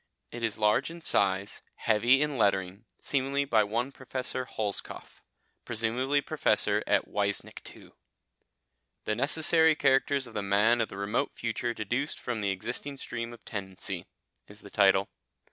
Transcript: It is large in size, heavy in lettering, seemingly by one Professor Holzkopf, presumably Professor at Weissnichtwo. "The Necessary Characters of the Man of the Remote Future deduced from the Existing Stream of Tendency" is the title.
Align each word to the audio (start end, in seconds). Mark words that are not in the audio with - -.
It 0.31 0.41
is 0.41 0.57
large 0.57 0.89
in 0.89 1.01
size, 1.01 1.61
heavy 1.75 2.23
in 2.23 2.35
lettering, 2.39 2.85
seemingly 2.97 3.45
by 3.45 3.63
one 3.63 3.91
Professor 3.91 4.45
Holzkopf, 4.45 5.21
presumably 5.63 6.21
Professor 6.21 6.83
at 6.87 7.07
Weissnichtwo. 7.07 7.91
"The 9.05 9.13
Necessary 9.15 9.75
Characters 9.75 10.25
of 10.25 10.33
the 10.33 10.41
Man 10.41 10.81
of 10.81 10.89
the 10.89 10.97
Remote 10.97 11.33
Future 11.35 11.75
deduced 11.75 12.19
from 12.19 12.39
the 12.39 12.49
Existing 12.49 12.97
Stream 12.97 13.31
of 13.31 13.45
Tendency" 13.45 14.07
is 14.47 14.61
the 14.61 14.71
title. 14.71 15.07